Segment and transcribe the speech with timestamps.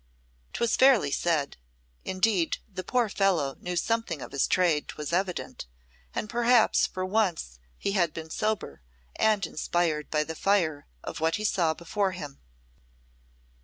[0.53, 1.57] 'Twas fairly said.
[2.03, 5.67] Indeed, the poor fellow knew something of his trade, 'twas evident,
[6.15, 8.81] and perhaps for once he had been sober,
[9.17, 12.41] and inspired by the fire of what he saw before him.